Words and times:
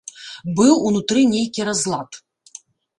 Быў 0.59 0.73
унутры 0.87 1.21
нейкі 1.37 1.69
разлад. 1.71 2.23